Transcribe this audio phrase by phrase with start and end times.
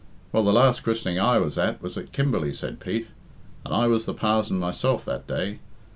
[0.31, 3.09] "Well, the last christening I was at was at Kimberley," said Pete,
[3.63, 5.59] "and I was the parzon myself that day.